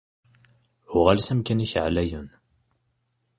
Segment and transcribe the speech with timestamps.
[0.95, 2.27] Uɣal s amkan-ik ɛlayen.